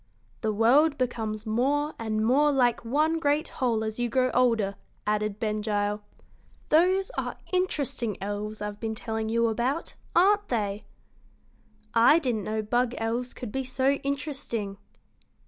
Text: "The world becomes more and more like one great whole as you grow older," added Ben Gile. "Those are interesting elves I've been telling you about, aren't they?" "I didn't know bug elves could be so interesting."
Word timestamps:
"The 0.41 0.51
world 0.51 0.97
becomes 0.97 1.45
more 1.45 1.93
and 1.99 2.25
more 2.25 2.51
like 2.51 2.83
one 2.83 3.19
great 3.19 3.49
whole 3.49 3.83
as 3.83 3.99
you 3.99 4.09
grow 4.09 4.31
older," 4.31 4.73
added 5.05 5.39
Ben 5.39 5.61
Gile. 5.61 6.01
"Those 6.69 7.11
are 7.19 7.37
interesting 7.53 8.17
elves 8.19 8.63
I've 8.63 8.79
been 8.79 8.95
telling 8.95 9.29
you 9.29 9.45
about, 9.47 9.93
aren't 10.15 10.49
they?" 10.49 10.85
"I 11.93 12.17
didn't 12.17 12.45
know 12.45 12.63
bug 12.63 12.95
elves 12.97 13.31
could 13.35 13.51
be 13.51 13.63
so 13.63 13.91
interesting." 14.01 14.77